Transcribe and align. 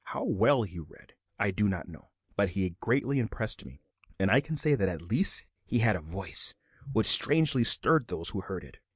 How 0.05 0.23
well 0.23 0.63
he 0.63 0.79
read 0.79 1.13
I 1.37 1.51
do 1.51 1.69
not 1.69 1.87
know, 1.87 2.09
but 2.35 2.49
he 2.49 2.71
greatly 2.79 3.19
impressed 3.19 3.63
me; 3.67 3.83
and 4.17 4.31
I 4.31 4.41
can 4.41 4.55
say 4.55 4.73
that 4.73 4.89
at 4.89 5.03
least 5.11 5.45
he 5.63 5.77
had 5.77 5.95
a 5.95 5.99
voice 6.01 6.55
which 6.91 7.05
strangely 7.05 7.63
stirred 7.63 8.07
those 8.07 8.29
who 8.29 8.41
heard 8.41 8.63
it. 8.63 8.79